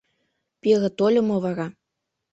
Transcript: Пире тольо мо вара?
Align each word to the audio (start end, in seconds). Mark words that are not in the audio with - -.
Пире 0.61 0.89
тольо 0.97 1.21
мо 1.27 1.37
вара? 1.43 1.67